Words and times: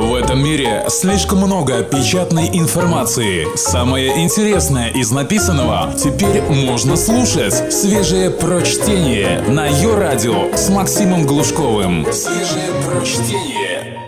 В 0.00 0.14
этом 0.14 0.42
мире 0.42 0.86
слишком 0.88 1.40
много 1.40 1.82
печатной 1.82 2.48
информации. 2.58 3.54
Самое 3.54 4.24
интересное 4.24 4.88
из 4.88 5.10
написанного 5.10 5.92
теперь 5.92 6.40
можно 6.40 6.96
слушать. 6.96 7.70
Свежее 7.70 8.30
прочтение 8.30 9.42
на 9.42 9.66
ее 9.66 9.94
радио 9.98 10.56
с 10.56 10.70
Максимом 10.70 11.26
Глушковым. 11.26 12.10
Свежее 12.14 12.72
прочтение. 12.86 14.00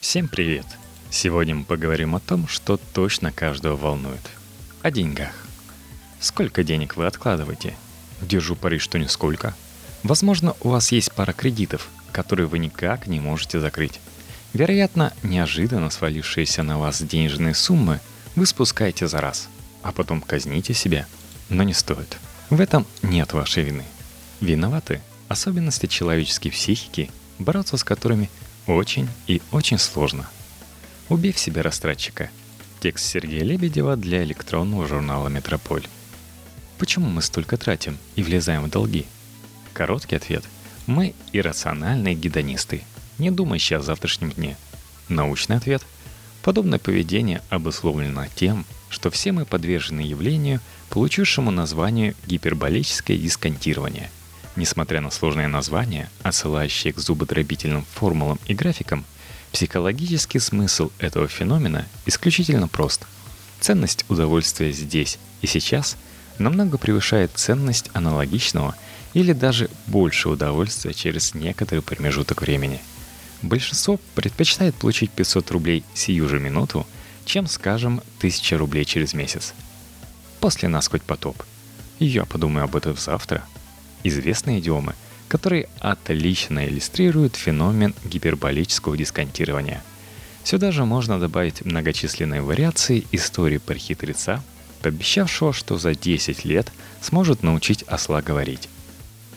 Всем 0.00 0.26
привет! 0.26 0.64
Сегодня 1.10 1.54
мы 1.54 1.64
поговорим 1.64 2.16
о 2.16 2.20
том, 2.20 2.48
что 2.48 2.80
точно 2.94 3.30
каждого 3.30 3.76
волнует. 3.76 4.22
О 4.80 4.90
деньгах. 4.90 5.34
Сколько 6.18 6.64
денег 6.64 6.96
вы 6.96 7.04
откладываете? 7.04 7.74
Держу 8.22 8.56
пари, 8.56 8.78
что 8.78 8.98
нисколько. 8.98 9.54
Возможно, 10.02 10.54
у 10.62 10.70
вас 10.70 10.92
есть 10.92 11.12
пара 11.12 11.34
кредитов, 11.34 11.88
которые 12.10 12.46
вы 12.46 12.58
никак 12.58 13.06
не 13.06 13.20
можете 13.20 13.60
закрыть. 13.60 14.00
Вероятно, 14.52 15.12
неожиданно 15.22 15.90
свалившиеся 15.90 16.62
на 16.62 16.78
вас 16.78 17.02
денежные 17.02 17.54
суммы 17.54 18.00
вы 18.34 18.46
спускаете 18.46 19.06
за 19.06 19.20
раз, 19.20 19.48
а 19.82 19.92
потом 19.92 20.20
казните 20.20 20.74
себя. 20.74 21.06
Но 21.48 21.62
не 21.62 21.72
стоит. 21.72 22.18
В 22.48 22.60
этом 22.60 22.86
нет 23.02 23.32
вашей 23.32 23.62
вины. 23.62 23.84
Виноваты 24.40 25.00
особенности 25.28 25.86
человеческой 25.86 26.50
психики, 26.50 27.10
бороться 27.38 27.76
с 27.76 27.84
которыми 27.84 28.28
очень 28.66 29.08
и 29.28 29.40
очень 29.52 29.78
сложно. 29.78 30.28
Убей 31.08 31.32
в 31.32 31.38
себе 31.38 31.60
растратчика. 31.60 32.30
Текст 32.80 33.06
Сергея 33.06 33.44
Лебедева 33.44 33.96
для 33.96 34.24
электронного 34.24 34.86
журнала 34.86 35.28
«Метрополь». 35.28 35.86
Почему 36.78 37.08
мы 37.08 37.22
столько 37.22 37.56
тратим 37.56 37.98
и 38.16 38.22
влезаем 38.22 38.64
в 38.64 38.70
долги? 38.70 39.06
Короткий 39.74 40.16
ответ. 40.16 40.44
Мы 40.86 41.14
иррациональные 41.32 42.14
гедонисты– 42.14 42.82
не 43.20 43.30
думающий 43.30 43.76
о 43.76 43.82
завтрашнем 43.82 44.32
дне. 44.32 44.56
Научный 45.08 45.56
ответ. 45.56 45.82
Подобное 46.42 46.78
поведение 46.78 47.42
обусловлено 47.50 48.24
тем, 48.34 48.64
что 48.88 49.10
все 49.10 49.30
мы 49.30 49.44
подвержены 49.44 50.00
явлению, 50.00 50.60
получившему 50.88 51.50
название 51.50 52.14
гиперболическое 52.26 53.18
дисконтирование. 53.18 54.10
Несмотря 54.56 55.00
на 55.00 55.10
сложное 55.10 55.48
название, 55.48 56.08
отсылающее 56.22 56.92
к 56.92 56.98
зубодробительным 56.98 57.84
формулам 57.94 58.40
и 58.46 58.54
графикам, 58.54 59.04
психологический 59.52 60.38
смысл 60.38 60.90
этого 60.98 61.28
феномена 61.28 61.86
исключительно 62.06 62.68
прост. 62.68 63.06
Ценность 63.60 64.06
удовольствия 64.08 64.72
здесь 64.72 65.18
и 65.42 65.46
сейчас 65.46 65.96
намного 66.38 66.78
превышает 66.78 67.32
ценность 67.34 67.90
аналогичного 67.92 68.74
или 69.12 69.34
даже 69.34 69.68
больше 69.86 70.30
удовольствия 70.30 70.94
через 70.94 71.34
некоторый 71.34 71.80
промежуток 71.80 72.40
времени– 72.40 72.80
Большинство 73.42 73.98
предпочитает 74.14 74.74
получить 74.74 75.10
500 75.10 75.50
рублей 75.50 75.84
сию 75.94 76.28
же 76.28 76.38
минуту, 76.38 76.86
чем, 77.24 77.46
скажем, 77.46 78.02
1000 78.18 78.58
рублей 78.58 78.84
через 78.84 79.14
месяц. 79.14 79.54
После 80.40 80.68
нас 80.68 80.88
хоть 80.88 81.02
потоп. 81.02 81.42
Я 81.98 82.24
подумаю 82.24 82.64
об 82.64 82.76
этом 82.76 82.96
завтра. 82.96 83.44
Известные 84.04 84.60
идиомы, 84.60 84.94
которые 85.28 85.68
отлично 85.78 86.66
иллюстрируют 86.66 87.36
феномен 87.36 87.94
гиперболического 88.04 88.96
дисконтирования. 88.96 89.82
Сюда 90.42 90.72
же 90.72 90.84
можно 90.84 91.20
добавить 91.20 91.64
многочисленные 91.64 92.42
вариации 92.42 93.06
истории 93.12 93.58
про 93.58 93.74
хитреца, 93.74 94.42
пообещавшего, 94.82 95.52
что 95.52 95.78
за 95.78 95.94
10 95.94 96.44
лет 96.44 96.72
сможет 97.02 97.42
научить 97.42 97.82
осла 97.84 98.22
говорить. 98.22 98.68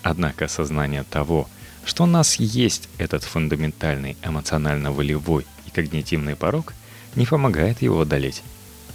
Однако 0.02 0.46
осознание 0.46 1.04
того, 1.04 1.50
что 1.86 2.04
у 2.04 2.08
нас 2.08 2.36
есть 2.36 2.90
этот 2.98 3.24
фундаментальный 3.24 4.18
эмоционально-волевой 4.24 5.46
и 5.68 5.72
когнитивный 5.72 6.36
порог, 6.36 6.74
не 7.16 7.26
помогает 7.26 7.82
его 7.82 8.02
одолеть. 8.02 8.44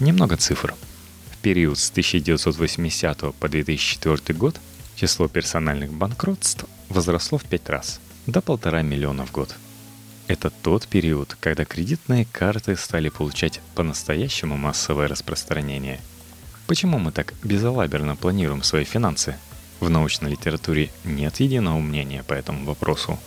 Немного 0.00 0.36
цифр. 0.36 0.74
В 1.30 1.36
период 1.38 1.78
с 1.78 1.90
1980 1.90 3.34
по 3.34 3.48
2004 3.48 4.38
год 4.38 4.60
число 4.96 5.28
персональных 5.28 5.92
банкротств 5.92 6.64
возросло 6.88 7.38
в 7.38 7.44
5 7.44 7.68
раз, 7.68 8.00
до 8.26 8.40
полтора 8.40 8.82
миллиона 8.82 9.26
в 9.26 9.32
год. 9.32 9.54
Это 10.26 10.50
тот 10.50 10.86
период, 10.88 11.36
когда 11.40 11.64
кредитные 11.64 12.26
карты 12.30 12.76
стали 12.76 13.08
получать 13.08 13.60
по-настоящему 13.74 14.56
массовое 14.56 15.08
распространение. 15.08 16.00
Почему 16.66 16.98
мы 16.98 17.12
так 17.12 17.32
безалаберно 17.42 18.16
планируем 18.16 18.62
свои 18.62 18.84
финансы– 18.84 19.36
в 19.80 19.90
научной 19.90 20.32
литературе 20.32 20.90
нет 21.04 21.40
единого 21.40 21.78
мнения 21.78 22.22
по 22.22 22.34
этому 22.34 22.64
вопросу. 22.64 23.18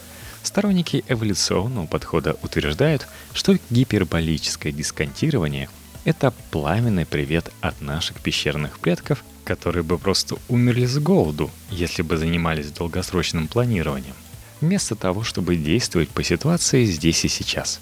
Сторонники 0.44 1.03
эволюционного 1.07 1.85
подхода 1.85 2.38
утверждают, 2.41 3.07
что 3.34 3.57
гиперболическое 3.69 4.72
дисконтирование– 4.72 5.69
это 6.03 6.34
пламенный 6.50 7.06
привет 7.06 7.51
от 7.61 7.79
наших 7.79 8.22
пещерных 8.22 8.79
предков, 8.79 9.23
которые 9.44 9.84
бы 9.84 10.00
просто 10.00 10.38
умерли 10.50 10.85
с 10.85 10.97
голоду, 10.97 11.51
если 11.69 12.01
бы 12.01 12.17
занимались 12.17 12.72
долгосрочным 12.72 13.47
планированием, 13.47 14.16
вместо 14.61 14.95
того, 14.95 15.23
чтобы 15.23 15.56
действовать 15.56 16.09
по 16.09 16.23
ситуации 16.23 16.85
здесь 16.85 17.23
и 17.23 17.28
сейчас. 17.28 17.79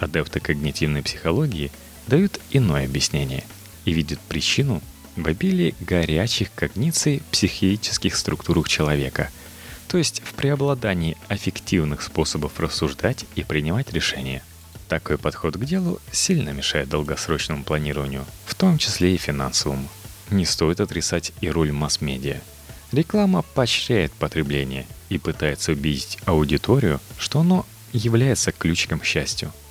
Адепты 0.00 0.40
когнитивной 0.40 1.02
психологии 1.02 1.70
дают 2.06 2.40
иное 2.50 2.84
объяснение 2.84 3.44
и 3.84 3.92
видят 3.92 4.18
причину 4.20 4.82
в 5.16 5.26
обилии 5.26 5.74
горячих 5.80 6.52
когниций 6.54 7.22
психических 7.30 8.16
структурах 8.16 8.68
человека, 8.68 9.30
то 9.88 9.98
есть 9.98 10.22
в 10.24 10.34
преобладании 10.34 11.16
аффективных 11.28 12.02
способов 12.02 12.60
рассуждать 12.60 13.24
и 13.34 13.42
принимать 13.42 13.92
решения. 13.92 14.42
Такой 14.88 15.18
подход 15.18 15.56
к 15.56 15.64
делу 15.64 16.00
сильно 16.12 16.50
мешает 16.50 16.88
долгосрочному 16.88 17.64
планированию, 17.64 18.24
в 18.44 18.54
том 18.54 18.78
числе 18.78 19.14
и 19.14 19.18
финансовому. 19.18 19.88
Не 20.30 20.44
стоит 20.44 20.80
отрицать 20.80 21.32
и 21.40 21.50
роль 21.50 21.72
масс-медиа. 21.72 22.40
Реклама 22.92 23.42
поощряет 23.42 24.12
потребление 24.12 24.86
и 25.08 25.18
пытается 25.18 25.72
убедить 25.72 26.18
аудиторию, 26.24 27.00
что 27.18 27.40
оно 27.40 27.66
является 27.92 28.52
ключиком 28.52 29.00
к 29.00 29.04
счастью– 29.04 29.52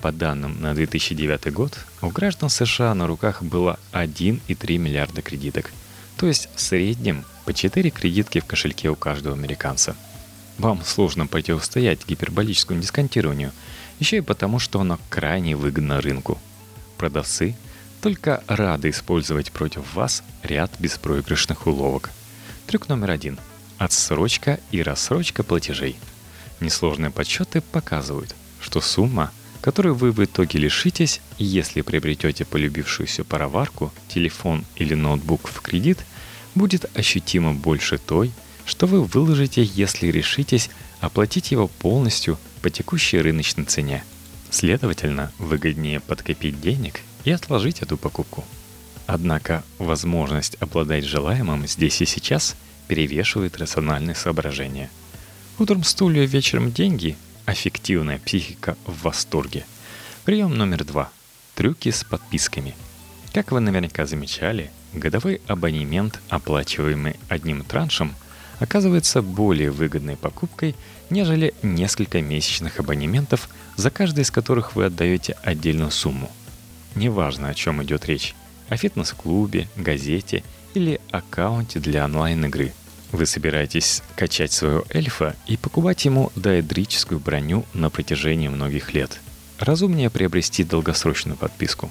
по 0.00 0.12
данным 0.12 0.60
на 0.60 0.74
2009 0.74 1.52
год, 1.52 1.78
у 2.02 2.08
граждан 2.08 2.50
США 2.50 2.94
на 2.94 3.06
руках 3.06 3.42
было 3.42 3.78
1,3 3.92 4.78
миллиарда 4.78 5.22
кредиток. 5.22 5.72
То 6.16 6.26
есть 6.26 6.48
в 6.54 6.60
среднем 6.60 7.24
по 7.44 7.52
4 7.52 7.90
кредитки 7.90 8.40
в 8.40 8.44
кошельке 8.44 8.88
у 8.88 8.96
каждого 8.96 9.34
американца. 9.34 9.96
Вам 10.58 10.82
сложно 10.84 11.26
противостоять 11.26 12.06
гиперболическому 12.06 12.80
дисконтированию, 12.80 13.52
еще 13.98 14.18
и 14.18 14.22
потому, 14.22 14.58
что 14.58 14.80
оно 14.80 14.98
крайне 15.10 15.56
выгодно 15.56 16.00
рынку. 16.00 16.38
Продавцы 16.98 17.56
только 18.00 18.42
рады 18.46 18.90
использовать 18.90 19.52
против 19.52 19.94
вас 19.94 20.22
ряд 20.42 20.70
беспроигрышных 20.78 21.66
уловок. 21.66 22.10
Трюк 22.66 22.88
номер 22.88 23.10
один– 23.10 23.38
отсрочка 23.78 24.60
и 24.70 24.82
рассрочка 24.82 25.42
платежей. 25.42 25.96
Несложные 26.60 27.10
подсчеты 27.10 27.60
показывают, 27.60 28.34
что 28.60 28.80
сумма– 28.80 29.30
которой 29.60 29.92
вы 29.92 30.12
в 30.12 30.24
итоге 30.24 30.58
лишитесь, 30.58 31.20
если 31.38 31.80
приобретете 31.82 32.44
полюбившуюся 32.44 33.24
пароварку, 33.24 33.92
телефон 34.08 34.64
или 34.76 34.94
ноутбук 34.94 35.48
в 35.48 35.60
кредит, 35.60 35.98
будет 36.54 36.86
ощутимо 36.96 37.54
больше 37.54 37.98
той, 37.98 38.32
что 38.64 38.86
вы 38.86 39.02
выложите, 39.02 39.62
если 39.62 40.08
решитесь 40.08 40.70
оплатить 41.00 41.52
его 41.52 41.68
полностью 41.68 42.38
по 42.62 42.70
текущей 42.70 43.18
рыночной 43.20 43.64
цене. 43.64 44.04
Следовательно, 44.50 45.32
выгоднее 45.38 46.00
подкопить 46.00 46.60
денег 46.60 47.00
и 47.24 47.30
отложить 47.30 47.82
эту 47.82 47.96
покупку. 47.96 48.44
Однако 49.06 49.62
возможность 49.78 50.56
обладать 50.60 51.04
желаемым 51.04 51.66
здесь 51.66 52.00
и 52.00 52.06
сейчас 52.06 52.56
перевешивает 52.88 53.58
рациональные 53.58 54.14
соображения. 54.14 54.90
Утром 55.58 55.84
стулья, 55.84 56.24
вечером 56.24 56.72
деньги 56.72 57.16
Аффективная 57.46 58.18
психика 58.18 58.76
в 58.86 59.04
восторге. 59.04 59.64
Прием 60.24 60.56
номер 60.56 60.84
два. 60.84 61.10
Трюки 61.54 61.92
с 61.92 62.02
подписками. 62.02 62.74
Как 63.32 63.52
вы 63.52 63.60
наверняка 63.60 64.04
замечали, 64.04 64.72
годовой 64.92 65.40
абонемент, 65.46 66.20
оплачиваемый 66.28 67.14
одним 67.28 67.62
траншем, 67.62 68.16
оказывается 68.58 69.22
более 69.22 69.70
выгодной 69.70 70.16
покупкой, 70.16 70.74
нежели 71.08 71.54
несколько 71.62 72.20
месячных 72.20 72.80
абонементов, 72.80 73.48
за 73.76 73.90
каждый 73.92 74.22
из 74.22 74.32
которых 74.32 74.74
вы 74.74 74.86
отдаете 74.86 75.36
отдельную 75.44 75.92
сумму. 75.92 76.32
Неважно, 76.96 77.48
о 77.48 77.54
чем 77.54 77.80
идет 77.84 78.06
речь– 78.06 78.34
о 78.68 78.76
фитнес-клубе, 78.76 79.68
газете 79.76 80.42
или 80.74 81.00
аккаунте 81.12 81.78
для 81.78 82.06
онлайн-игры– 82.06 82.74
вы 83.12 83.26
собираетесь 83.26 84.02
качать 84.14 84.52
своего 84.52 84.84
эльфа 84.90 85.36
и 85.46 85.56
покупать 85.56 86.04
ему 86.04 86.32
доэдрическую 86.36 87.20
броню 87.20 87.64
на 87.74 87.90
протяжении 87.90 88.48
многих 88.48 88.94
лет. 88.94 89.20
Разумнее 89.58 90.10
приобрести 90.10 90.64
долгосрочную 90.64 91.36
подписку. 91.36 91.90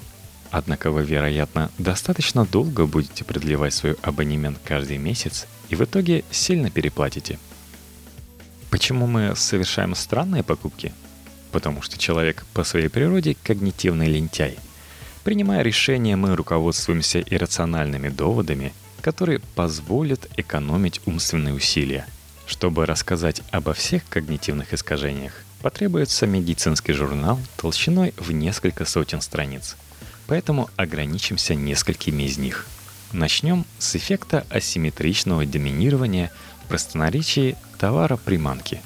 Однако 0.50 0.90
вы, 0.90 1.04
вероятно, 1.04 1.70
достаточно 1.78 2.44
долго 2.44 2.86
будете 2.86 3.24
продлевать 3.24 3.74
свой 3.74 3.96
абонемент 4.02 4.58
каждый 4.64 4.98
месяц 4.98 5.46
и 5.68 5.74
в 5.74 5.82
итоге 5.82 6.24
сильно 6.30 6.70
переплатите. 6.70 7.38
Почему 8.70 9.06
мы 9.06 9.34
совершаем 9.34 9.94
странные 9.94 10.42
покупки? 10.42 10.92
потому 11.56 11.80
что 11.80 11.98
человек 11.98 12.44
по 12.52 12.64
своей 12.64 12.88
природе 12.88 13.34
когнитивный 13.42 14.08
лентяй. 14.08 14.58
Принимая 15.24 15.62
решения, 15.62 16.14
мы 16.14 16.36
руководствуемся 16.36 17.20
иррациональными 17.20 18.10
доводами, 18.10 18.74
которые 19.06 19.38
позволят 19.54 20.28
экономить 20.36 21.00
умственные 21.06 21.54
усилия. 21.54 22.08
Чтобы 22.44 22.86
рассказать 22.86 23.40
обо 23.52 23.72
всех 23.72 24.02
когнитивных 24.08 24.74
искажениях, 24.74 25.44
потребуется 25.62 26.26
медицинский 26.26 26.92
журнал 26.92 27.38
толщиной 27.56 28.14
в 28.16 28.32
несколько 28.32 28.84
сотен 28.84 29.20
страниц. 29.20 29.76
Поэтому 30.26 30.68
ограничимся 30.74 31.54
несколькими 31.54 32.24
из 32.24 32.36
них. 32.36 32.66
Начнем 33.12 33.64
с 33.78 33.94
эффекта 33.94 34.44
асимметричного 34.50 35.46
доминирования 35.46 36.32
в 36.64 36.68
простонаречии 36.68 37.56
товара-приманки. 37.78 38.80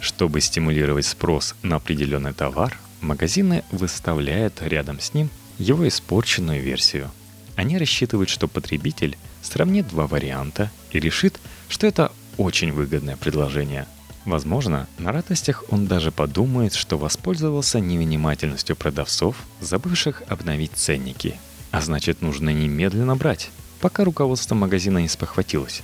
Чтобы 0.00 0.40
стимулировать 0.40 1.04
спрос 1.04 1.54
на 1.60 1.76
определенный 1.76 2.32
товар, 2.32 2.78
магазины 3.02 3.62
выставляют 3.72 4.62
рядом 4.62 5.00
с 5.00 5.12
ним 5.12 5.28
его 5.58 5.86
испорченную 5.86 6.62
версию. 6.62 7.10
Они 7.56 7.78
рассчитывают, 7.78 8.28
что 8.28 8.48
потребитель 8.48 9.16
сравнит 9.42 9.88
два 9.88 10.06
варианта 10.06 10.70
и 10.90 11.00
решит, 11.00 11.40
что 11.68 11.86
это 11.86 12.12
очень 12.36 12.72
выгодное 12.72 13.16
предложение. 13.16 13.86
Возможно, 14.26 14.86
на 14.98 15.12
радостях 15.12 15.64
он 15.70 15.86
даже 15.86 16.10
подумает, 16.10 16.74
что 16.74 16.98
воспользовался 16.98 17.80
невнимательностью 17.80 18.76
продавцов, 18.76 19.36
забывших 19.60 20.22
обновить 20.28 20.72
ценники. 20.74 21.38
А 21.70 21.80
значит, 21.80 22.22
нужно 22.22 22.50
немедленно 22.50 23.16
брать, 23.16 23.50
пока 23.80 24.04
руководство 24.04 24.54
магазина 24.54 24.98
не 24.98 25.08
спохватилось. 25.08 25.82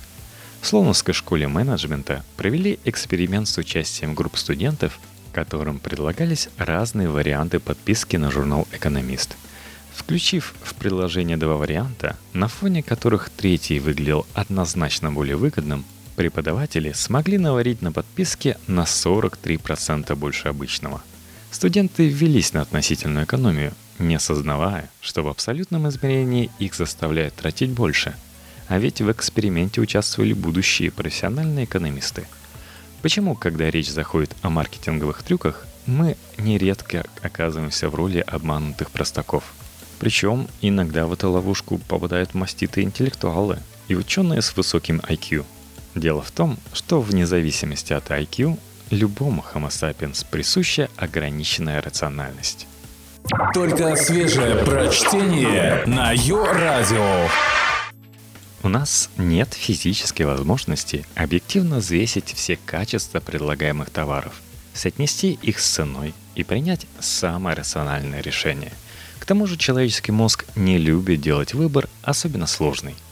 В 0.61 0.67
Слоновской 0.67 1.13
школе 1.13 1.47
менеджмента 1.47 2.23
провели 2.37 2.79
эксперимент 2.85 3.47
с 3.47 3.57
участием 3.57 4.13
групп 4.13 4.37
студентов, 4.37 4.99
которым 5.33 5.79
предлагались 5.79 6.49
разные 6.57 7.09
варианты 7.09 7.59
подписки 7.59 8.17
на 8.17 8.29
журнал 8.29 8.67
«Экономист». 8.71 9.35
Включив 9.95 10.53
в 10.63 10.73
предложение 10.75 11.37
два 11.37 11.55
варианта, 11.55 12.17
на 12.33 12.47
фоне 12.47 12.83
которых 12.83 13.29
третий 13.29 13.79
выглядел 13.79 14.25
однозначно 14.33 15.11
более 15.11 15.35
выгодным, 15.35 15.85
Преподаватели 16.15 16.91
смогли 16.91 17.39
наварить 17.39 17.81
на 17.81 17.91
подписке 17.91 18.57
на 18.67 18.83
43% 18.83 20.15
больше 20.15 20.47
обычного. 20.47 21.01
Студенты 21.49 22.07
ввелись 22.07 22.53
на 22.53 22.61
относительную 22.61 23.25
экономию, 23.25 23.73
не 23.97 24.15
осознавая, 24.15 24.89
что 25.01 25.23
в 25.23 25.27
абсолютном 25.27 25.89
измерении 25.89 26.51
их 26.59 26.75
заставляют 26.75 27.35
тратить 27.35 27.71
больше. 27.71 28.15
А 28.67 28.77
ведь 28.77 29.01
в 29.01 29.11
эксперименте 29.11 29.81
участвовали 29.81 30.33
будущие 30.33 30.91
профессиональные 30.91 31.65
экономисты. 31.65 32.27
Почему, 33.01 33.35
когда 33.35 33.69
речь 33.69 33.89
заходит 33.89 34.35
о 34.43 34.49
маркетинговых 34.49 35.23
трюках, 35.23 35.65
мы 35.87 36.15
нередко 36.37 37.05
оказываемся 37.21 37.89
в 37.89 37.95
роли 37.95 38.19
обманутых 38.19 38.91
простаков? 38.91 39.43
Причем 40.03 40.49
иногда 40.61 41.07
в 41.07 41.13
эту 41.13 41.31
ловушку 41.31 41.77
попадают 41.77 42.33
маститые 42.33 42.83
интеллектуалы 42.83 43.59
и 43.87 43.95
ученые 43.95 44.41
с 44.41 44.55
высоким 44.55 44.99
IQ– 44.99 45.45
Дело 45.95 46.21
в 46.21 46.31
том, 46.31 46.57
что 46.73 47.01
вне 47.01 47.25
зависимости 47.27 47.93
от 47.93 48.09
IQ, 48.09 48.57
любому 48.89 49.43
Homo 49.53 49.69
sapiens 49.69 50.25
присуща 50.29 50.89
ограниченная 50.97 51.81
рациональность. 51.81 52.67
Только 53.53 53.95
свежее 53.95 54.65
прочтение 54.65 55.83
на 55.85 56.11
Йо-Радио. 56.11 57.29
У 58.63 58.69
нас 58.69 59.09
нет 59.17 59.53
физической 59.53 60.23
возможности 60.23 61.05
объективно 61.15 61.77
взвесить 61.77 62.33
все 62.33 62.57
качества 62.65 63.19
предлагаемых 63.19 63.89
товаров, 63.89 64.41
соотнести 64.73 65.37
их 65.41 65.59
с 65.59 65.69
ценой 65.69 66.13
и 66.35 66.43
принять 66.43 66.87
самое 66.99 67.55
рациональное 67.55 68.21
решение. 68.21 68.71
К 69.23 69.25
тому 69.25 69.47
же 69.47 69.55
человеческий 69.55 70.11
мозг 70.11 70.43
не 70.57 70.77
любит 70.77 71.21
делать 71.21 71.53
выбор 71.53 71.87
особенно 72.01 72.45
сложный– 72.45 72.95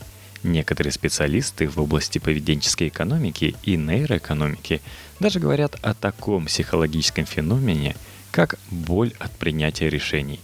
Некоторые 0.43 0.91
специалисты 0.91 1.69
в 1.69 1.79
области 1.79 2.17
поведенческой 2.17 2.87
экономики 2.87 3.55
и 3.63 3.77
нейроэкономики 3.77 4.81
даже 5.21 5.39
говорят 5.39 5.77
о 5.83 5.93
таком 5.93 6.47
психологическом 6.47 7.25
феномене, 7.25 7.95
как 8.31 8.57
боль 8.71 9.13
от 9.19 9.31
принятия 9.31 9.89
решений. 9.89 10.39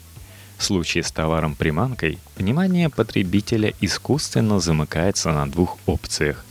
В 0.57 0.63
случае 0.63 1.03
с 1.03 1.11
товаром-приманкой 1.11 2.19
внимание 2.37 2.89
потребителя 2.89 3.73
искусственно 3.81 4.59
замыкается 4.59 5.31
на 5.31 5.49
двух 5.49 5.79
опциях. 5.85 6.45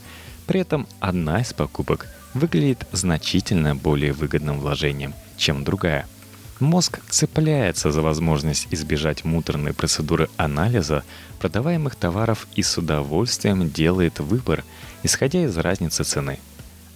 При 0.46 0.60
этом 0.60 0.86
одна 1.00 1.40
из 1.40 1.52
покупок 1.52 2.08
выглядит 2.34 2.84
значительно 2.92 3.76
более 3.76 4.12
выгодным 4.12 4.58
вложением, 4.58 5.14
чем 5.36 5.62
другая– 5.64 6.06
Мозг 6.60 7.00
цепляется 7.10 7.90
за 7.90 8.00
возможность 8.00 8.68
избежать 8.70 9.24
муторной 9.24 9.74
процедуры 9.74 10.30
анализа 10.38 11.04
продаваемых 11.38 11.96
товаров 11.96 12.46
и 12.54 12.62
с 12.62 12.78
удовольствием 12.78 13.68
делает 13.68 14.20
выбор, 14.20 14.64
исходя 15.02 15.44
из 15.44 15.54
разницы 15.58 16.02
цены, 16.04 16.38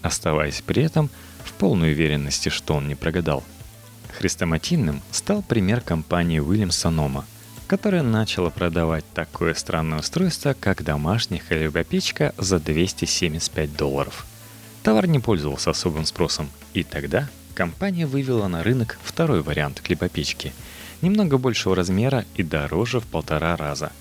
оставаясь 0.01 0.63
при 0.63 0.83
этом 0.83 1.11
в 1.45 1.53
полной 1.53 1.93
уверенности, 1.93 2.49
что 2.49 2.75
он 2.75 2.89
не 2.89 2.95
прогадал. 2.95 3.45
Хрестоматийным 4.19 5.03
стал 5.11 5.43
пример 5.43 5.83
компании 5.83 6.41
Sonoma, 6.41 7.25
которая 7.67 8.03
начала 8.03 8.49
продавать 8.49 9.05
такое 9.13 9.53
странное 9.53 9.99
устройство, 9.99 10.57
как 10.59 10.83
домашняя 10.83 11.41
хлебопечка 11.41 12.35
за 12.39 12.61
275 12.61 13.77
долларов. 13.77 14.25
Товар 14.83 15.07
не 15.07 15.19
пользовался 15.19 15.71
особым 15.71 16.07
спросом, 16.07 16.49
и 16.73 16.83
тогда 16.83 17.29
компания 17.55 18.07
вывела 18.07 18.49
на 18.49 18.63
рынок 18.63 18.99
второй 19.03 19.43
вариант 19.43 19.81
хлебопечки, 19.85 20.53
немного 21.03 21.39
большего 21.39 21.77
размера 21.77 22.25
и 22.35 22.43
дороже 22.43 23.01
в 23.01 23.07
полтора 23.07 23.57
раза. 23.57 23.93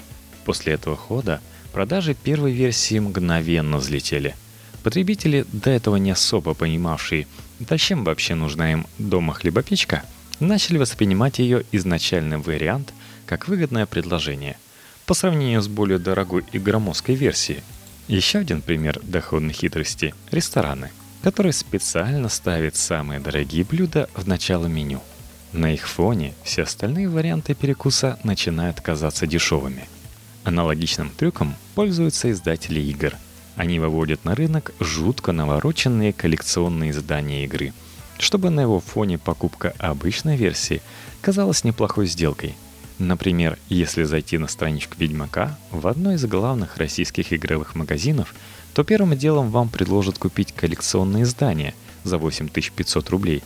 После 0.46 0.74
этого 0.74 0.96
хода 0.96 1.42
продажи 1.74 2.14
первой 2.14 2.52
версии 2.52 3.00
мгновенно 3.00 3.78
взлетели. 3.78 4.36
Потребители, 4.84 5.46
до 5.52 5.70
этого 5.70 5.98
не 5.98 6.12
особо 6.12 6.54
понимавшие, 6.54 7.28
зачем 7.70 8.04
вообще 8.04 8.36
нужна 8.36 8.72
им 8.72 8.88
дома 8.98 9.34
хлебопечка, 9.34 10.04
начали 10.40 10.78
воспринимать 10.78 11.40
ее 11.40 11.66
изначальный 11.72 12.38
вариант 12.38 12.94
как 13.26 13.48
выгодное 13.48 13.86
предложение 13.86 14.58
по 15.06 15.14
сравнению 15.14 15.62
с 15.62 15.68
более 15.68 16.00
дорогой 16.00 16.46
и 16.52 16.60
громоздкой 16.60 17.16
версией. 17.16 17.64
Еще 18.08 18.40
один 18.40 18.62
пример 18.62 19.00
доходной 19.04 19.54
хитрости– 19.54 20.14
рестораны– 20.32 20.92
который 21.22 21.52
специально 21.54 22.30
ставит 22.30 22.76
самые 22.76 23.20
дорогие 23.20 23.64
блюда 23.64 24.10
в 24.16 24.28
начало 24.28 24.68
меню. 24.68 25.02
На 25.52 25.74
их 25.74 25.88
фоне 25.88 26.34
все 26.44 26.64
остальные 26.64 27.10
варианты 27.10 27.56
перекуса 27.56 28.20
начинают 28.24 28.82
казаться 28.82 29.28
дешевыми. 29.28 29.88
Аналогичным 30.44 31.10
трюком 31.10 31.56
пользуются 31.76 32.32
издатели 32.32 32.80
игр. 32.80 33.16
Они 33.56 33.80
выводят 33.80 34.24
на 34.24 34.36
рынок 34.36 34.74
жутко 34.80 35.32
навороченные 35.32 36.14
коллекционные 36.14 36.92
издания 36.92 37.44
игры, 37.44 37.74
чтобы 38.18 38.50
на 38.50 38.62
его 38.62 38.80
фоне 38.80 39.18
покупка 39.18 39.74
обычной 39.80 40.38
версии 40.38 40.82
казалась 41.20 41.64
неплохой 41.64 42.08
сделкой. 42.08 42.56
Например, 43.00 43.58
если 43.70 44.04
зайти 44.04 44.38
на 44.38 44.48
страничку 44.48 44.96
Ведьмака 44.98 45.58
в 45.72 45.88
одной 45.88 46.16
из 46.16 46.26
главных 46.26 46.78
российских 46.78 47.34
игровых 47.34 47.76
магазинов– 47.76 48.34
то 48.74 48.84
первым 48.84 49.18
делом 49.18 49.50
вам 49.52 49.70
предложат 49.70 50.18
купить 50.18 50.54
коллекционное 50.54 51.24
издание 51.24 51.74
за 52.04 52.18
8500 52.18 53.10
рублей. 53.10 53.44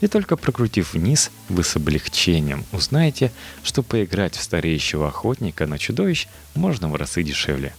И 0.00 0.08
только 0.08 0.36
прокрутив 0.36 0.92
вниз, 0.92 1.30
вы 1.48 1.64
с 1.64 1.74
облегчением 1.76 2.64
узнаете, 2.72 3.32
что 3.62 3.82
поиграть 3.82 4.36
в 4.36 4.42
стареющего 4.42 5.08
охотника 5.08 5.66
на 5.66 5.78
чудовищ 5.78 6.28
можно 6.54 6.88
в 6.88 6.96
разы 6.96 7.22
дешевле. 7.22 7.74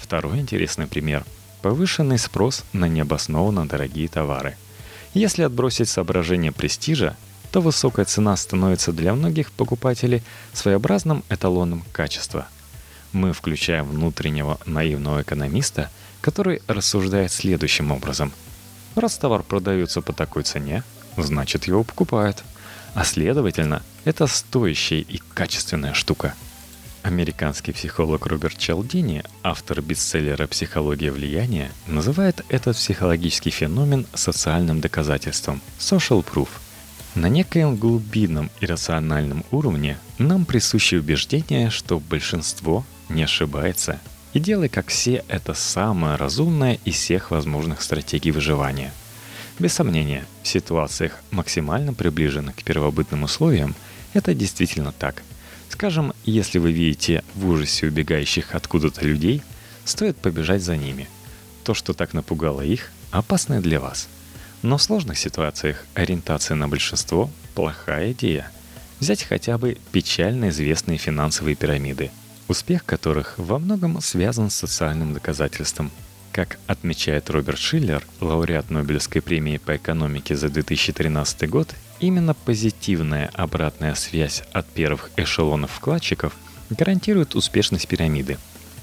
Второй 0.00 0.38
интересный 0.38 0.86
пример– 0.86 1.24
повышенный 1.62 2.18
спрос 2.18 2.64
на 2.72 2.86
необоснованно 2.86 3.66
дорогие 3.66 4.08
товары. 4.08 4.56
Если 5.14 5.42
отбросить 5.42 5.88
соображение 5.88 6.52
престижа, 6.52 7.16
то 7.50 7.60
высокая 7.60 8.04
цена 8.04 8.36
становится 8.36 8.92
для 8.92 9.14
многих 9.14 9.50
покупателей 9.50 10.22
своеобразным 10.52 11.24
эталоном 11.28 11.82
качества. 11.92 12.46
Мы 13.12 13.32
включаем 13.32 13.86
внутреннего 13.86 14.60
наивного 14.64 15.22
экономиста– 15.22 15.90
который 16.20 16.62
рассуждает 16.66 17.32
следующим 17.32 17.90
образом. 17.90 18.32
Раз 18.94 19.16
товар 19.18 19.42
продается 19.42 20.00
по 20.02 20.12
такой 20.12 20.42
цене, 20.42 20.82
значит 21.16 21.64
его 21.66 21.84
покупают. 21.84 22.44
А 22.94 23.04
следовательно, 23.04 23.82
это 24.04 24.26
стоящая 24.26 25.00
и 25.00 25.20
качественная 25.34 25.94
штука. 25.94 26.34
Американский 27.02 27.72
психолог 27.72 28.26
Роберт 28.26 28.58
Челдини, 28.58 29.22
автор 29.42 29.80
бестселлера 29.80 30.46
«Психология 30.46 31.12
влияния», 31.12 31.70
называет 31.86 32.44
этот 32.48 32.76
психологический 32.76 33.50
феномен 33.50 34.06
социальным 34.14 34.80
доказательством– 34.80 35.62
social 35.78 36.24
proof. 36.24 36.48
На 37.14 37.28
некоем 37.28 37.76
глубинном 37.76 38.50
и 38.60 38.66
рациональном 38.66 39.44
уровне 39.50 39.96
нам 40.18 40.44
присуще 40.44 40.98
убеждение, 40.98 41.70
что 41.70 42.00
большинство 42.00 42.84
не 43.08 43.22
ошибается 43.22 44.00
и 44.34 44.40
делай, 44.40 44.68
как 44.68 44.88
все, 44.88 45.24
это 45.28 45.54
самая 45.54 46.16
разумная 46.16 46.78
из 46.84 46.94
всех 46.94 47.30
возможных 47.30 47.82
стратегий 47.82 48.30
выживания. 48.30 48.92
Без 49.58 49.72
сомнения, 49.72 50.24
в 50.42 50.48
ситуациях, 50.48 51.18
максимально 51.30 51.92
приближенных 51.92 52.56
к 52.56 52.62
первобытным 52.62 53.24
условиям, 53.24 53.74
это 54.14 54.34
действительно 54.34 54.92
так. 54.92 55.22
Скажем, 55.68 56.12
если 56.24 56.58
вы 56.58 56.72
видите 56.72 57.24
в 57.34 57.48
ужасе 57.48 57.86
убегающих 57.86 58.54
откуда-то 58.54 59.04
людей, 59.04 59.42
стоит 59.84 60.16
побежать 60.16 60.62
за 60.62 60.76
ними. 60.76 61.08
То, 61.64 61.74
что 61.74 61.92
так 61.92 62.14
напугало 62.14 62.62
их, 62.62 62.90
опасно 63.10 63.60
для 63.60 63.80
вас. 63.80 64.08
Но 64.62 64.76
в 64.76 64.82
сложных 64.82 65.18
ситуациях 65.18 65.84
ориентация 65.94 66.54
на 66.54 66.68
большинство– 66.68 67.30
плохая 67.54 68.12
идея. 68.12 68.50
Взять 69.00 69.22
хотя 69.22 69.58
бы 69.58 69.78
печально 69.92 70.48
известные 70.48 70.98
финансовые 70.98 71.54
пирамиды, 71.54 72.10
успех 72.48 72.84
которых 72.84 73.34
во 73.36 73.58
многом 73.58 74.00
связан 74.00 74.50
с 74.50 74.56
социальным 74.56 75.14
доказательством– 75.14 75.90
как 76.38 76.60
отмечает 76.68 77.30
Роберт 77.30 77.58
Шиллер, 77.58 78.06
лауреат 78.20 78.70
Нобелевской 78.70 79.20
премии 79.20 79.56
по 79.56 79.74
экономике 79.76 80.36
за 80.36 80.48
2013 80.48 81.50
год, 81.50 81.74
именно 81.98 82.32
позитивная 82.32 83.28
обратная 83.34 83.96
связь 83.96 84.44
от 84.52 84.64
первых 84.68 85.10
эшелонов 85.16 85.72
вкладчиков 85.72 86.36
гарантирует 86.70 87.34
успешность 87.34 87.88
пирамиды. 87.88 88.38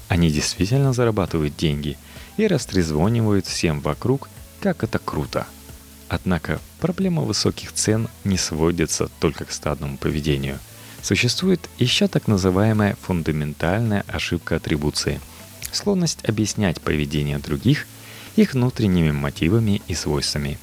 Они 0.08 0.30
действительно 0.30 0.92
зарабатывают 0.92 1.56
деньги 1.56 1.96
и 2.36 2.46
растрезвонивают 2.46 3.46
всем 3.46 3.80
вокруг, 3.80 4.28
как 4.60 4.84
это 4.84 4.98
круто. 4.98 5.46
Однако 6.08 6.60
проблема 6.78 7.22
высоких 7.22 7.72
цен 7.72 8.08
не 8.24 8.36
сводится 8.36 9.08
только 9.18 9.46
к 9.46 9.50
стадному 9.50 9.96
поведению. 9.96 10.58
Существует 11.02 11.68
еще 11.78 12.08
так 12.08 12.26
называемая 12.26 12.96
фундаментальная 13.02 14.04
ошибка 14.08 14.56
атрибуции– 14.56 15.20
склонность 15.76 16.24
объяснять 16.24 16.80
поведение 16.80 17.38
других 17.38 17.86
их 18.34 18.52
внутренними 18.52 19.12
мотивами 19.12 19.80
и 19.86 19.94
свойствами. 19.94 20.58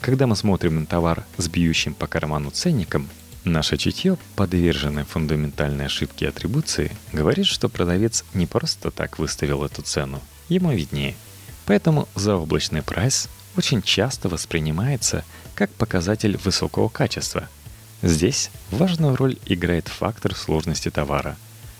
Когда 0.00 0.26
мы 0.26 0.36
смотрим 0.36 0.80
на 0.80 0.86
товар 0.86 1.24
с 1.38 1.48
бьющим 1.48 1.94
по 1.94 2.06
карману 2.06 2.50
ценником, 2.50 3.08
наше 3.44 3.78
чутье, 3.78 4.18
подверженное 4.36 5.04
фундаментальной 5.04 5.86
ошибке 5.86 6.28
атрибуции, 6.28 6.94
говорит, 7.12 7.46
что 7.46 7.70
продавец 7.70 8.24
не 8.34 8.46
просто 8.46 8.90
так 8.90 9.18
выставил 9.18 9.64
эту 9.64 9.80
цену, 9.80 10.20
ему 10.48 10.72
виднее. 10.72 11.14
Поэтому 11.64 12.08
заоблачный 12.14 12.82
прайс 12.82 13.30
очень 13.56 13.80
часто 13.80 14.28
воспринимается 14.28 15.24
как 15.54 15.70
показатель 15.70 16.36
высокого 16.44 16.88
качества. 16.88 17.48
Здесь 18.02 18.50
важную 18.70 19.16
роль 19.16 19.38
играет 19.46 19.88
фактор 19.88 20.34
сложности 20.34 20.90
товара. 20.90 21.36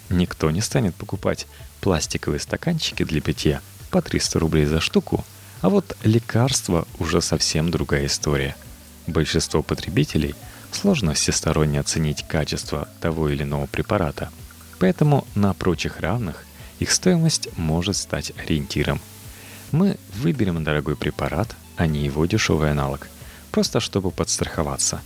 Никто 0.09 0.50
не 0.50 0.61
станет 0.61 0.94
покупать 0.94 1.47
пластиковые 1.80 2.40
стаканчики 2.40 3.04
для 3.04 3.21
питья 3.21 3.61
по 3.90 4.00
300 4.00 4.38
рублей 4.38 4.64
за 4.64 4.80
штуку, 4.80 5.25
а 5.61 5.68
вот 5.68 5.97
лекарства 6.02 6.87
уже 6.99 7.21
совсем 7.21 7.71
другая 7.71 8.06
история. 8.06 8.56
Большинство 9.06 9.62
потребителей 9.62 10.35
сложно 10.73 11.14
всесторонне 11.14 11.80
оценить 11.80 12.26
качество 12.26 12.88
того 13.00 13.28
или 13.28 13.42
иного 13.42 13.66
препарата, 13.66 14.30
поэтому 14.78 15.26
на 15.35 15.52
прочих 15.54 16.00
равных 16.00 16.44
их 16.78 16.90
стоимость 16.90 17.49
может 17.56 17.97
стать 17.97 18.33
ориентиром. 18.37 19.00
Мы 19.73 19.99
выберем 20.14 20.62
дорогой 20.64 20.97
препарат, 20.97 21.54
а 21.76 21.87
не 21.87 22.04
его 22.04 22.26
дешевый 22.26 22.71
аналог, 22.71 23.09
просто 23.50 23.80
чтобы 23.80 24.11
подстраховаться. 24.11 25.00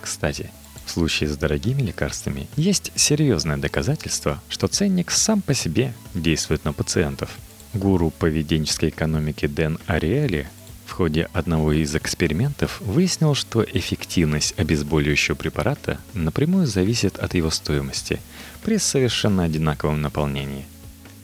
Кстати, 0.00 0.50
в 0.84 0.90
случае 0.90 1.28
с 1.28 1.36
дорогими 1.36 1.82
лекарствами 1.82 2.48
есть 2.56 2.90
серьезное 2.96 3.56
доказательство, 3.56 4.42
что 4.48 4.66
ценник 4.66 5.10
сам 5.10 5.40
по 5.40 5.54
себе 5.54 5.94
действует 6.14 6.64
на 6.64 6.72
пациентов. 6.72 7.30
Гуру 7.74 8.10
поведенческой 8.10 8.88
экономики 8.88 9.46
Дэн 9.46 9.78
Ариэли 9.86 10.48
в 10.86 10.92
ходе 10.92 11.28
одного 11.32 11.72
из 11.72 11.94
экспериментов 11.94 12.80
выяснил, 12.80 13.36
что 13.36 13.62
эффективность 13.62 14.58
обезболивающего 14.58 15.36
препарата 15.36 16.00
напрямую 16.14 16.66
зависит 16.66 17.16
от 17.18 17.34
его 17.34 17.50
стоимости 17.50 18.18
при 18.64 18.78
совершенно 18.78 19.44
одинаковом 19.44 20.02
наполнении. 20.02 20.66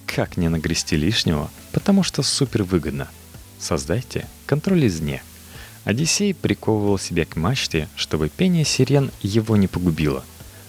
Как 0.07 0.37
не 0.37 0.49
нагрести 0.49 0.97
лишнего, 0.97 1.51
потому 1.73 2.05
что 2.05 2.23
супер 2.23 2.63
выгодно. 2.63 3.09
Создайте 3.59 4.29
контроль 4.47 4.87
извне– 4.87 5.23
Одиссей 5.87 6.35
приковывал 6.35 6.99
себя 6.99 7.25
к 7.25 7.37
мачте, 7.37 7.89
чтобы 7.95 8.29
пение 8.29 8.65
сирен 8.65 9.13
его 9.23 9.57
не 9.57 9.69
погубило. 9.69 10.25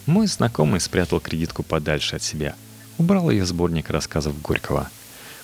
Мой 0.06 0.28
знакомый 0.28 0.80
спрятал 0.80 1.20
кредитку 1.20 1.64
подальше 1.64 2.18
от 2.18 2.22
себя. 2.22 2.54
Убрал 3.00 3.32
ее 3.32 3.44
сборник 3.44 3.90
рассказов 3.90 4.40
Горького. 4.44 4.92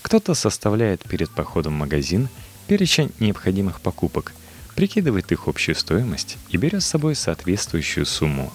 Кто-то 0.03 0.35
составляет 0.35 1.01
перед 1.01 1.31
походом 1.31 1.73
в 1.73 1.79
магазин 1.79 2.29
перечень 2.67 3.11
необходимых 3.19 3.81
покупок, 3.81 4.33
прикидывает 4.75 5.31
их 5.31 5.47
общую 5.47 5.73
стоимость 5.75 6.37
и 6.49 6.57
берет 6.57 6.83
с 6.83 6.87
собой 6.87 7.15
соответствующую 7.15 8.05
сумму. 8.05 8.53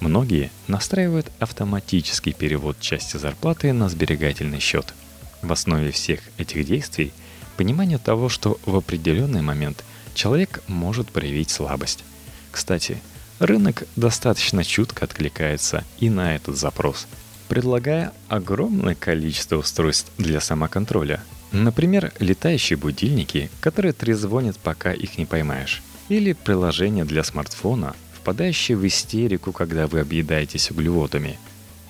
Многие 0.00 0.50
настраивают 0.66 1.30
автоматический 1.38 2.32
перевод 2.32 2.80
части 2.80 3.18
зарплаты 3.18 3.72
на 3.72 3.88
сберегательный 3.88 4.58
счет. 4.58 4.94
В 5.42 5.52
основе 5.52 5.92
всех 5.92 6.18
этих 6.38 6.66
действий 6.66 7.12
понимание 7.56 7.98
того, 7.98 8.28
что 8.28 8.58
в 8.66 8.74
определенный 8.74 9.42
момент– 9.42 9.84
человек 10.16 10.62
может 10.66 11.10
проявить 11.10 11.50
слабость. 11.50 12.02
Кстати, 12.50 13.00
рынок 13.38 13.84
достаточно 13.94 14.64
чутко 14.64 15.04
откликается 15.04 15.84
и 15.98 16.10
на 16.10 16.34
этот 16.34 16.56
запрос, 16.56 17.06
предлагая 17.48 18.12
огромное 18.28 18.94
количество 18.94 19.56
устройств 19.56 20.10
для 20.18 20.40
самоконтроля. 20.40 21.22
Например, 21.52 22.12
летающие 22.18 22.76
будильники, 22.76 23.50
которые 23.60 23.92
трезвонят, 23.92 24.58
пока 24.58 24.92
их 24.92 25.18
не 25.18 25.26
поймаешь. 25.26 25.82
Или 26.08 26.32
приложение 26.32 27.04
для 27.04 27.22
смартфона, 27.22 27.94
впадающее 28.14 28.76
в 28.76 28.86
истерику, 28.86 29.52
когда 29.52 29.86
вы 29.86 30.00
объедаетесь 30.00 30.70
углеводами. 30.70 31.38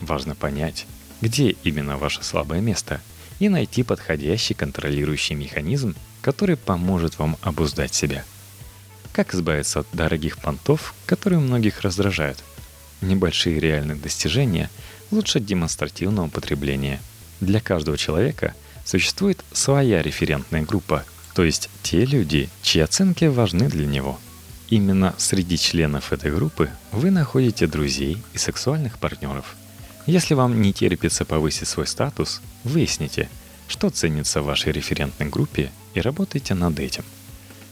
Важно 0.00 0.34
понять, 0.34 0.86
где 1.20 1.50
именно 1.62 1.96
ваше 1.96 2.22
слабое 2.22 2.60
место, 2.60 3.00
и 3.38 3.48
найти 3.48 3.82
подходящий 3.82 4.54
контролирующий 4.54 5.34
механизм, 5.34 5.94
который 6.26 6.56
поможет 6.56 7.20
вам 7.20 7.36
обуздать 7.40 7.94
себя. 7.94 8.24
Как 9.12 9.32
избавиться 9.32 9.78
от 9.78 9.86
дорогих 9.92 10.38
понтов, 10.38 10.92
которые 11.06 11.38
многих 11.38 11.82
раздражают? 11.82 12.42
Небольшие 13.00 13.60
реальные 13.60 13.96
достижения 13.96 14.68
лучше 15.12 15.38
демонстративного 15.38 16.26
потребления. 16.26 17.00
Для 17.40 17.60
каждого 17.60 17.96
человека 17.96 18.56
существует 18.84 19.44
своя 19.52 20.02
референтная 20.02 20.62
группа, 20.62 21.04
то 21.36 21.44
есть 21.44 21.70
те 21.84 22.04
люди, 22.04 22.50
чьи 22.60 22.82
оценки 22.82 23.26
важны 23.26 23.68
для 23.68 23.86
него. 23.86 24.18
Именно 24.68 25.14
среди 25.18 25.56
членов 25.56 26.12
этой 26.12 26.32
группы 26.32 26.70
вы 26.90 27.12
находите 27.12 27.68
друзей 27.68 28.20
и 28.32 28.38
сексуальных 28.38 28.98
партнеров. 28.98 29.54
Если 30.06 30.34
вам 30.34 30.60
не 30.60 30.72
терпится 30.72 31.24
повысить 31.24 31.68
свой 31.68 31.86
статус, 31.86 32.42
выясните, 32.64 33.28
что 33.68 33.90
ценится 33.90 34.42
в 34.42 34.46
вашей 34.46 34.72
референтной 34.72 35.28
группе 35.28 35.70
и 35.94 36.00
работайте 36.00 36.54
над 36.54 36.78
этим. 36.78 37.04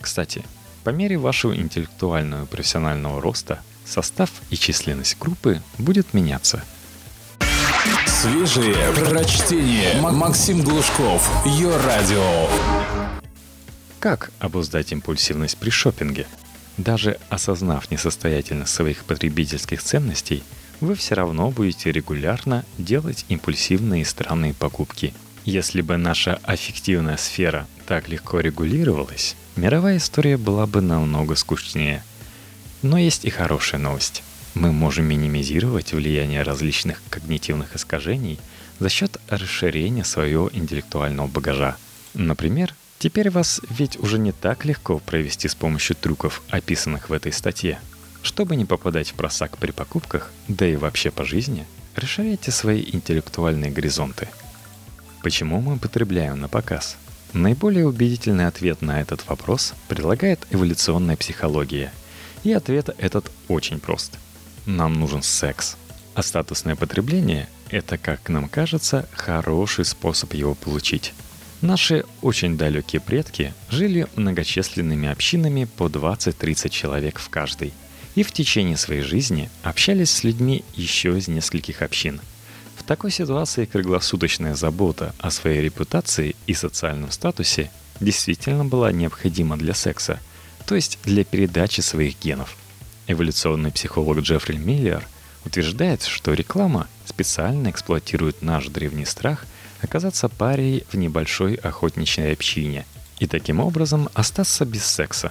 Кстати, 0.00 0.44
по 0.82 0.90
мере 0.90 1.16
вашего 1.16 1.56
интеллектуального 1.56 2.44
и 2.44 2.46
профессионального 2.46 3.20
роста 3.20 3.60
состав 3.84 4.30
и 4.50 4.56
численность 4.56 5.18
группы 5.18 5.62
будет 5.78 6.14
меняться. 6.14 6.62
Свежие 8.06 8.76
прочтение. 8.92 10.00
Максим 10.00 10.62
Глушков. 10.62 11.28
Ее 11.46 11.76
радио. 11.76 12.48
Как 13.98 14.30
обуздать 14.38 14.92
импульсивность 14.92 15.58
при 15.58 15.70
шопинге? 15.70 16.26
Даже 16.76 17.18
осознав 17.28 17.90
несостоятельность 17.90 18.72
своих 18.74 19.04
потребительских 19.04 19.82
ценностей, 19.82 20.42
вы 20.80 20.94
все 20.94 21.14
равно 21.14 21.50
будете 21.50 21.92
регулярно 21.92 22.64
делать 22.78 23.24
импульсивные 23.28 24.02
и 24.02 24.04
странные 24.04 24.54
покупки– 24.54 25.14
если 25.44 25.82
бы 25.82 25.98
наша 25.98 26.40
аффективная 26.42 27.18
сфера 27.18 27.66
так 27.86 28.08
легко 28.08 28.40
регулировалась, 28.40 29.36
мировая 29.56 29.98
история 29.98 30.38
была 30.38 30.66
бы 30.66 30.80
намного 30.80 31.36
скучнее. 31.36 32.02
Но 32.82 32.98
есть 32.98 33.24
и 33.24 33.30
хорошая 33.30 33.80
новость. 33.80 34.22
Мы 34.54 34.72
можем 34.72 35.04
минимизировать 35.04 35.92
влияние 35.92 36.42
различных 36.42 37.02
когнитивных 37.10 37.76
искажений 37.76 38.38
за 38.78 38.88
счет 38.88 39.20
расширения 39.28 40.04
своего 40.04 40.48
интеллектуального 40.52 41.26
багажа. 41.26 41.76
Например, 42.14 42.74
теперь 42.98 43.30
вас 43.30 43.60
ведь 43.68 43.98
уже 43.98 44.18
не 44.18 44.32
так 44.32 44.64
легко 44.64 44.98
провести 44.98 45.48
с 45.48 45.54
помощью 45.54 45.96
трюков, 45.96 46.42
описанных 46.48 47.10
в 47.10 47.12
этой 47.12 47.32
статье. 47.32 47.80
Чтобы 48.22 48.56
не 48.56 48.64
попадать 48.64 49.10
в 49.10 49.14
просак 49.14 49.58
при 49.58 49.72
покупках, 49.72 50.30
да 50.48 50.66
и 50.66 50.76
вообще 50.76 51.10
по 51.10 51.24
жизни, 51.24 51.66
расширяйте 51.96 52.50
свои 52.50 52.82
интеллектуальные 52.90 53.70
горизонты– 53.70 54.28
Почему 55.24 55.62
мы 55.62 55.78
потребляем 55.78 56.38
на 56.38 56.48
показ? 56.50 56.98
Наиболее 57.32 57.88
убедительный 57.88 58.46
ответ 58.46 58.82
на 58.82 59.00
этот 59.00 59.26
вопрос 59.26 59.72
предлагает 59.88 60.46
эволюционная 60.50 61.16
психология. 61.16 61.94
И 62.42 62.52
ответ 62.52 62.90
этот 62.98 63.32
очень 63.48 63.80
прост. 63.80 64.18
Нам 64.66 65.00
нужен 65.00 65.22
секс. 65.22 65.78
А 66.14 66.22
статусное 66.22 66.76
потребление– 66.76 67.48
это, 67.70 67.96
как 67.96 68.28
нам 68.28 68.50
кажется, 68.50 69.08
хороший 69.12 69.86
способ 69.86 70.34
его 70.34 70.54
получить. 70.54 71.14
Наши 71.62 72.04
очень 72.20 72.58
далекие 72.58 73.00
предки 73.00 73.54
жили 73.70 74.06
многочисленными 74.16 75.08
общинами 75.08 75.64
по 75.64 75.86
20-30 75.86 76.68
человек 76.68 77.18
в 77.18 77.30
каждой 77.30 77.72
и 78.14 78.24
в 78.24 78.32
течение 78.32 78.76
своей 78.76 79.00
жизни 79.00 79.48
общались 79.62 80.10
с 80.10 80.22
людьми 80.22 80.66
еще 80.74 81.16
из 81.16 81.28
нескольких 81.28 81.80
общин. 81.80 82.20
Такой 82.86 83.10
ситуации 83.10 83.64
круглосуточная 83.64 84.54
забота 84.54 85.14
о 85.18 85.30
своей 85.30 85.62
репутации 85.62 86.36
и 86.46 86.54
социальном 86.54 87.10
статусе 87.10 87.70
действительно 88.00 88.64
была 88.64 88.92
необходима 88.92 89.56
для 89.56 89.74
секса, 89.74 90.20
то 90.66 90.74
есть 90.74 90.98
для 91.04 91.24
передачи 91.24 91.80
своих 91.80 92.20
генов. 92.20 92.56
Эволюционный 93.06 93.72
психолог 93.72 94.18
Джеффри 94.18 94.56
Миллер 94.56 95.06
утверждает, 95.44 96.02
что 96.02 96.32
реклама 96.32 96.88
специально 97.04 97.70
эксплуатирует 97.70 98.42
наш 98.42 98.68
древний 98.68 99.06
страх– 99.06 99.46
оказаться 99.84 100.28
парей 100.28 100.84
в 100.90 100.96
небольшой 100.96 101.54
охотничьей 101.54 102.32
общине 102.32 102.84
и 103.20 103.26
таким 103.26 103.60
образом 103.60 104.08
остаться 104.14 104.64
без 104.64 104.84
секса. 104.84 105.30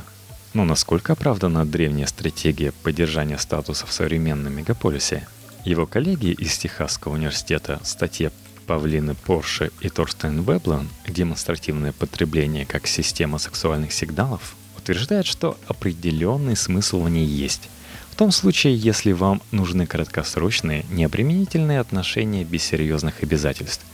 Но 0.54 0.64
насколько 0.64 1.14
оправдана 1.14 1.66
древняя 1.66 2.08
стратегия 2.08 2.72
поддержания 2.72 3.38
статуса 3.38 3.86
в 3.86 3.92
современном 3.92 4.54
мегаполисе? 4.54 5.28
Его 5.66 5.86
коллеги 5.86 6.32
из 6.32 6.58
Техасского 6.58 7.14
университета 7.14 7.80
статье 7.84 8.34
Павлины 8.68 9.16
Порше 9.16 9.72
и 9.80 9.88
Торстен 9.88 10.42
Веблан 10.42 10.90
«Демонстративное 11.08 11.94
потребление 11.94 12.66
как 12.66 12.86
система 12.86 13.38
сексуальных 13.38 13.94
сигналов» 13.94 14.56
утверждают, 14.78 15.26
что 15.26 15.58
определенный 15.68 16.58
смысл 16.58 17.02
в 17.02 17.10
ней 17.10 17.26
есть. 17.26 17.70
В 18.12 18.16
том 18.16 18.32
случае, 18.32 18.76
если 18.76 19.14
вам 19.14 19.42
нужны 19.52 19.86
краткосрочные, 19.86 20.86
необременительные 20.92 21.80
отношения 21.80 22.44
без 22.44 22.64
серьезных 22.64 23.24
обязательств. 23.24 23.86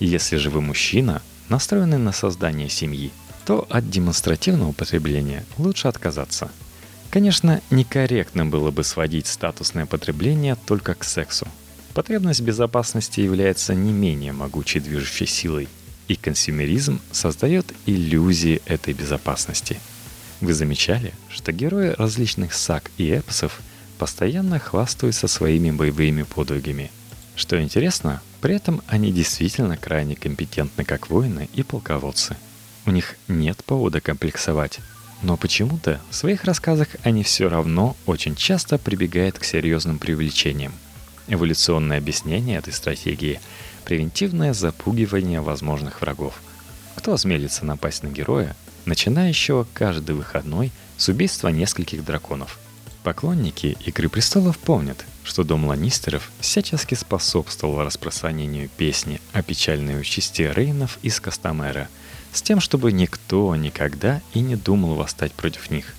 Если 0.00 0.36
же 0.36 0.48
вы 0.48 0.62
мужчина, 0.62 1.20
настроенный 1.50 1.98
на 1.98 2.12
создание 2.12 2.70
семьи, 2.70 3.12
то 3.44 3.66
от 3.68 3.90
демонстративного 3.90 4.72
потребления 4.72 5.44
лучше 5.58 5.88
отказаться. 5.88 6.50
Конечно, 7.10 7.62
некорректно 7.70 8.44
было 8.44 8.70
бы 8.70 8.84
сводить 8.84 9.26
статусное 9.26 9.86
потребление 9.86 10.56
только 10.66 10.94
к 10.94 11.04
сексу. 11.04 11.48
Потребность 11.94 12.42
безопасности 12.42 13.20
является 13.20 13.74
не 13.74 13.92
менее 13.92 14.32
могучей 14.32 14.80
движущей 14.80 15.26
силой, 15.26 15.68
и 16.06 16.16
консюмеризм 16.16 17.00
создает 17.10 17.72
иллюзии 17.86 18.60
этой 18.66 18.94
безопасности. 18.94 19.78
Вы 20.40 20.52
замечали, 20.52 21.12
что 21.28 21.50
герои 21.50 21.94
различных 21.98 22.52
саг 22.54 22.90
и 22.98 23.08
эпосов 23.08 23.60
постоянно 23.98 24.58
хвастаются 24.58 25.28
своими 25.28 25.70
боевыми 25.70 26.22
подвигами. 26.22 26.90
Что 27.34 27.60
интересно, 27.60 28.22
при 28.40 28.54
этом 28.54 28.82
они 28.86 29.12
действительно 29.12 29.76
крайне 29.76 30.14
компетентны 30.14 30.84
как 30.84 31.10
воины 31.10 31.48
и 31.54 31.62
полководцы. 31.62 32.36
У 32.86 32.90
них 32.90 33.16
нет 33.26 33.64
повода 33.64 34.00
комплексовать. 34.00 34.80
Но 35.22 35.36
почему-то 35.36 36.00
в 36.10 36.14
своих 36.14 36.44
рассказах 36.44 36.88
они 37.02 37.22
все 37.22 37.48
равно 37.48 37.96
очень 38.06 38.36
часто 38.36 38.78
прибегают 38.78 39.38
к 39.38 39.44
серьезным 39.44 39.98
привлечениям. 39.98 40.72
Эволюционное 41.26 41.98
объяснение 41.98 42.58
этой 42.58 42.72
стратегии– 42.72 43.40
превентивное 43.84 44.54
запугивание 44.54 45.40
возможных 45.40 46.00
врагов. 46.00 46.34
Кто 46.94 47.14
осмелится 47.14 47.64
напасть 47.64 48.02
на 48.02 48.08
героя, 48.08 48.54
начинающего 48.84 49.66
каждый 49.74 50.14
выходной 50.14 50.72
с 50.96 51.08
убийства 51.08 51.48
нескольких 51.48 52.04
драконов– 52.04 52.58
Поклонники 53.08 53.78
«Игры 53.86 54.10
престолов» 54.10 54.58
помнят, 54.58 55.04
что 55.24 55.42
дом 55.42 55.64
Ланнистеров 55.64 56.30
всячески 56.40 56.94
способствовал 56.94 57.82
распространению 57.82 58.68
песни 58.68 59.20
о 59.32 59.42
печальной 59.42 59.98
участи 59.98 60.42
Рейнов 60.42 60.98
из 61.00 61.18
Кастамера, 61.18 61.88
с 62.38 62.42
тем, 62.42 62.60
чтобы 62.60 62.92
никто 62.92 63.54
никогда 63.56 64.22
и 64.32 64.40
не 64.40 64.56
думал 64.56 64.94
восстать 64.94 65.32
против 65.32 65.70
них. 65.70 65.94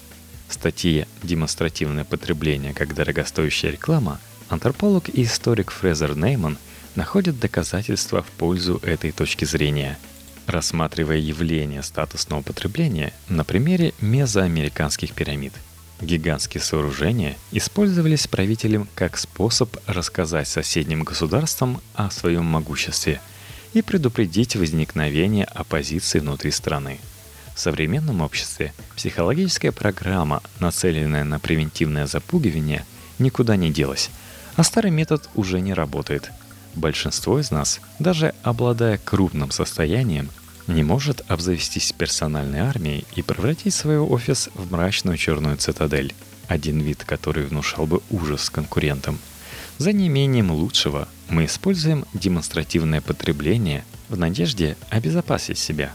В 0.47 0.53
статье 0.53 1.07
«Демонстративное 1.21 2.05
потребление 2.05 2.73
как 2.73 2.95
дорогостоящая 2.95 3.71
реклама» 3.71 4.19
антрополог 4.49 5.09
и 5.09 5.23
историк 5.23 5.69
Фрезер 5.69 6.15
Нейман 6.15 6.57
находит 6.95 7.39
доказательства 7.39 8.23
в 8.23 8.27
пользу 8.27 8.79
этой 8.83 9.11
точки 9.11 9.45
зрения– 9.45 9.99
рассматривая 10.47 11.17
явление 11.17 11.83
статусного 11.83 12.41
потребления 12.41 13.13
на 13.27 13.43
примере 13.43 13.93
мезоамериканских 14.01 15.13
пирамид– 15.13 15.53
Гигантские 16.01 16.61
сооружения 16.61 17.35
использовались 17.51 18.27
правителем 18.27 18.87
как 18.95 19.17
способ 19.17 19.75
рассказать 19.85 20.47
соседним 20.47 21.03
государствам 21.03 21.81
о 21.93 22.09
своем 22.09 22.45
могуществе 22.45 23.19
и 23.73 23.81
предупредить 23.81 24.55
возникновение 24.55 25.45
оппозиции 25.45 26.19
внутри 26.19 26.51
страны. 26.51 26.99
В 27.55 27.59
современном 27.59 28.21
обществе 28.21 28.73
психологическая 28.95 29.71
программа, 29.71 30.41
нацеленная 30.59 31.23
на 31.23 31.39
превентивное 31.39 32.07
запугивание, 32.07 32.85
никуда 33.19 33.55
не 33.57 33.69
делась, 33.71 34.09
а 34.55 34.63
старый 34.63 34.91
метод 34.91 35.29
уже 35.35 35.59
не 35.59 35.73
работает. 35.73 36.31
Большинство 36.75 37.39
из 37.39 37.51
нас, 37.51 37.81
даже 37.99 38.33
обладая 38.43 38.97
крупным 38.97 39.51
состоянием, 39.51 40.29
не 40.67 40.83
может 40.83 41.23
обзавестись 41.27 41.91
персональной 41.91 42.59
армией 42.59 43.05
и 43.15 43.21
превратить 43.21 43.73
свой 43.73 43.97
офис 43.97 44.49
в 44.53 44.71
мрачную 44.71 45.17
черную 45.17 45.57
цитадель, 45.57 46.13
один 46.47 46.79
вид 46.79 47.03
который 47.03 47.45
внушал 47.45 47.87
бы 47.87 48.01
ужас 48.09 48.49
конкурентам. 48.49 49.19
За 49.77 49.93
неимением 49.93 50.51
лучшего 50.51 51.07
мы 51.29 51.45
используем 51.45 52.05
демонстративное 52.13 53.01
потребление 53.01 53.83
в 54.09 54.17
надежде 54.17 54.77
обезопасить 54.89 55.57
себя. 55.57 55.93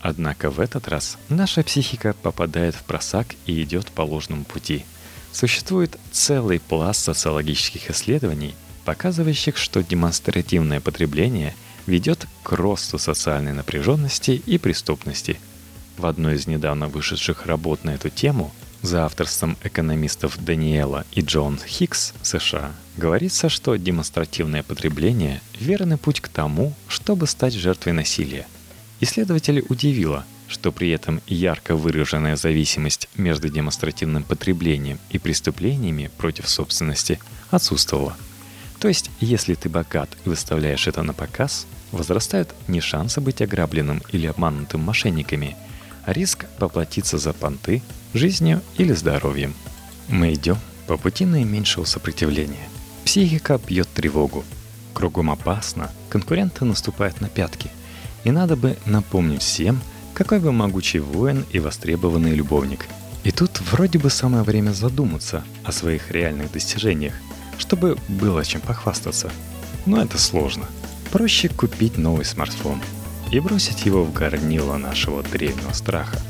Однако 0.00 0.50
в 0.50 0.60
этот 0.60 0.88
раз 0.88 1.18
наша 1.28 1.62
психика 1.62 2.14
попадает 2.22 2.74
в 2.74 2.82
просак 2.84 3.28
и 3.46 3.62
идет 3.62 3.86
по 3.88 4.02
ложному 4.02 4.44
пути. 4.44 4.84
Существует 5.32 5.98
целый 6.10 6.58
пласт 6.58 7.04
социологических 7.04 7.90
исследований, 7.90 8.54
показывающих, 8.84 9.56
что 9.56 9.82
демонстративное 9.82 10.80
потребление– 10.80 11.54
ведет 11.86 12.26
к 12.42 12.52
росту 12.52 12.98
социальной 12.98 13.52
напряженности 13.52 14.30
и 14.46 14.58
преступности. 14.58 15.38
В 15.96 16.06
одной 16.06 16.36
из 16.36 16.46
недавно 16.46 16.88
вышедших 16.88 17.46
работ 17.46 17.84
на 17.84 17.90
эту 17.90 18.08
тему 18.08 18.52
за 18.82 19.04
авторством 19.04 19.56
экономистов 19.62 20.42
Даниэла 20.42 21.04
и 21.12 21.20
Джон 21.20 21.58
Хикс 21.58 22.14
США 22.22 22.72
говорится, 22.96 23.48
что 23.48 23.76
демонстративное 23.76 24.62
потребление– 24.62 25.40
верный 25.60 25.96
путь 25.96 26.20
к 26.20 26.28
тому, 26.28 26.74
чтобы 26.88 27.26
стать 27.26 27.54
жертвой 27.54 27.92
насилия. 27.92 28.46
Исследователи 29.00 29.64
удивило, 29.68 30.24
что 30.48 30.72
при 30.72 30.90
этом 30.90 31.22
ярко 31.26 31.76
выраженная 31.76 32.36
зависимость 32.36 33.08
между 33.16 33.48
демонстративным 33.48 34.24
потреблением 34.24 34.98
и 35.10 35.18
преступлениями 35.18 36.10
против 36.18 36.48
собственности 36.48 37.18
отсутствовала– 37.50 38.16
то 38.80 38.88
есть, 38.88 39.10
если 39.20 39.54
ты 39.54 39.68
богат 39.68 40.08
и 40.24 40.30
выставляешь 40.30 40.86
это 40.86 41.02
на 41.02 41.12
показ, 41.12 41.66
возрастают 41.92 42.54
не 42.66 42.80
шансы 42.80 43.20
быть 43.20 43.42
ограбленным 43.42 44.02
или 44.10 44.26
обманутым 44.26 44.80
мошенниками, 44.80 45.56
риск 46.06 46.46
поплатиться 46.58 47.18
за 47.18 47.32
понты 47.32 47.82
жизнью 48.14 48.60
или 48.76 48.92
здоровьем. 48.92 49.54
Мы 50.08 50.34
идем 50.34 50.58
по 50.86 50.96
пути 50.96 51.24
наименьшего 51.24 51.84
сопротивления. 51.84 52.68
Психика 53.04 53.58
бьет 53.58 53.88
тревогу. 53.88 54.44
Кругом 54.92 55.30
опасно, 55.30 55.90
конкуренты 56.08 56.64
наступают 56.64 57.20
на 57.20 57.28
пятки. 57.28 57.70
И 58.24 58.30
надо 58.30 58.56
бы 58.56 58.76
напомнить 58.86 59.42
всем, 59.42 59.80
какой 60.14 60.40
вы 60.40 60.52
могучий 60.52 60.98
воин 60.98 61.44
и 61.50 61.58
востребованный 61.58 62.34
любовник. 62.34 62.86
И 63.24 63.30
тут 63.30 63.60
вроде 63.60 63.98
бы 63.98 64.10
самое 64.10 64.42
время 64.42 64.72
задуматься 64.72 65.44
о 65.64 65.72
своих 65.72 66.10
реальных 66.10 66.52
достижениях– 66.52 67.14
чтобы 67.60 67.96
было 68.08 68.44
чем 68.44 68.60
похвастаться. 68.60 69.30
Но 69.86 70.02
это 70.02 70.18
сложно. 70.18 70.64
Проще 71.12 71.48
купить 71.48 71.98
новый 71.98 72.24
смартфон 72.24 72.80
и 73.30 73.40
бросить 73.40 73.86
его 73.86 74.04
в 74.04 74.12
горнило 74.12 74.76
нашего 74.76 75.22
древнего 75.22 75.72
страха– 75.72 76.18